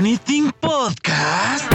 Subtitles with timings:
[0.00, 1.70] Anything Podcast.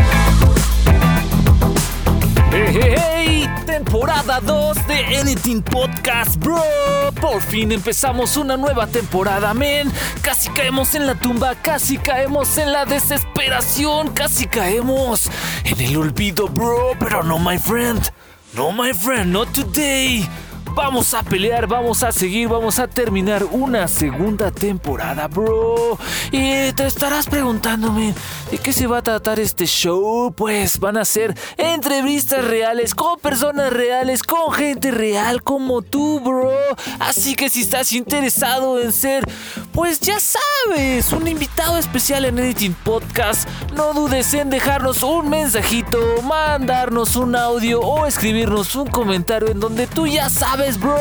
[2.51, 6.59] ¡Hey, hey, Temporada 2 de Anything Podcast, bro.
[7.21, 9.91] Por fin empezamos una nueva temporada, men.
[10.23, 15.29] Casi caemos en la tumba, casi caemos en la desesperación, casi caemos
[15.63, 16.93] en el olvido, bro.
[16.99, 18.01] Pero no, my friend.
[18.55, 20.27] No, my friend, not today.
[20.75, 25.97] Vamos a pelear, vamos a seguir, vamos a terminar una segunda temporada, bro.
[26.31, 28.13] Y te estarás preguntándome,
[28.51, 30.33] ¿de qué se va a tratar este show?
[30.35, 36.51] Pues van a ser entrevistas reales con personas reales, con gente real como tú, bro.
[36.99, 39.23] Así que si estás interesado en ser,
[39.71, 46.21] pues ya sabes, un invitado especial en Editing Podcast, no dudes en dejarnos un mensajito,
[46.23, 50.97] mandarnos un audio o escribirnos un comentario en donde tú ya sabes bro.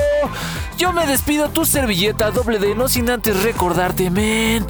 [0.77, 4.67] Yo me despido tu servilleta doble de no sin antes recordarte, men.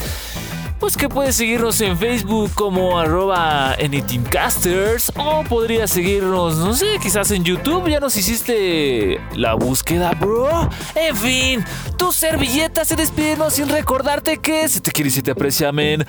[0.79, 7.31] Pues que puedes seguirnos en Facebook como arroba anyteamcasters o podrías seguirnos, no sé, quizás
[7.31, 7.89] en YouTube.
[7.89, 10.69] Ya nos hiciste la búsqueda, bro.
[10.95, 11.65] En fin,
[11.97, 15.73] tu servilleta se despide no sin recordarte que se te quiere y se te aprecia,
[15.73, 16.07] men.